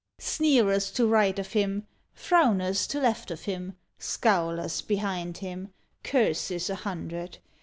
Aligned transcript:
V. 0.17 0.23
Sneerers 0.23 0.89
to 0.95 1.05
right 1.05 1.37
of 1.37 1.53
him, 1.53 1.85
Frowners 2.15 2.87
to 2.87 2.99
left 2.99 3.29
of 3.29 3.41
him. 3.41 3.77
Scowlers 3.99 4.81
behind 4.81 5.37
him. 5.37 5.71
Curses 6.03 6.71
a 6.71 6.75
hundred. 6.77 7.37